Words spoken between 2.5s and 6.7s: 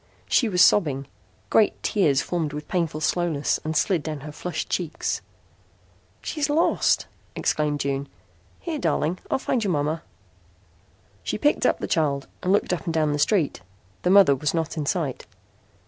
with painful slowness and slid down her flushed cheeks. "She's